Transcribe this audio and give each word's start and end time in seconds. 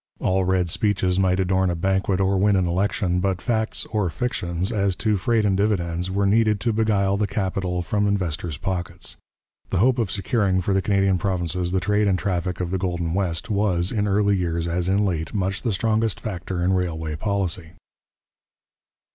All 0.19 0.45
red 0.45 0.67
speeches 0.71 1.19
might 1.19 1.39
adorn 1.39 1.69
a 1.69 1.75
banquet 1.75 2.19
or 2.19 2.35
win 2.35 2.55
an 2.55 2.65
election, 2.67 3.19
but 3.19 3.39
facts 3.39 3.85
or 3.91 4.09
fictions 4.09 4.71
as 4.71 4.95
to 4.95 5.15
freight 5.15 5.45
and 5.45 5.55
dividends 5.55 6.09
were 6.09 6.25
needed 6.25 6.59
to 6.61 6.73
beguile 6.73 7.17
the 7.17 7.27
capital 7.27 7.83
from 7.83 8.07
investors' 8.07 8.57
pockets. 8.57 9.17
The 9.69 9.77
hope 9.77 9.99
of 9.99 10.09
securing 10.09 10.59
for 10.59 10.73
the 10.73 10.81
Canadian 10.81 11.19
provinces 11.19 11.71
the 11.71 11.79
trade 11.79 12.07
and 12.07 12.17
traffic 12.17 12.59
of 12.59 12.71
the 12.71 12.79
golden 12.79 13.13
West 13.13 13.51
was, 13.51 13.91
in 13.91 14.07
early 14.07 14.35
years 14.35 14.67
as 14.67 14.89
in 14.89 15.05
late, 15.05 15.35
much 15.35 15.61
the 15.61 15.71
strongest 15.71 16.19
factor 16.19 16.63
in 16.63 16.73
railway 16.73 17.15
policy. 17.15 17.73